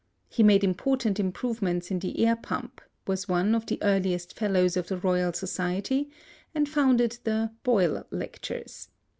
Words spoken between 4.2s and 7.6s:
Fellows of the Royal Society, and founded the